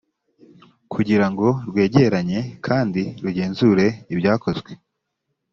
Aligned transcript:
kugira 0.93 1.25
ngo 1.31 1.47
rwegeranye 1.69 2.39
kandi 2.65 3.01
rugenzure 3.23 3.85
ibyakozwe 4.13 4.71